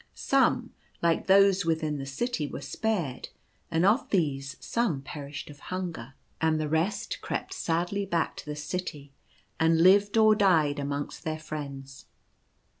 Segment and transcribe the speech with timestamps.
[0.15, 0.71] Some,
[1.03, 3.29] like those within the city, were spared,
[3.69, 7.87] and of these some perished of hunger, and the rest crept 64 The Birds help,
[7.87, 9.11] sadly back to the city
[9.59, 12.07] and lived or died amongst their friends.